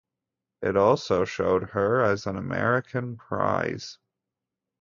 [0.63, 3.99] It also showed her as an American prize.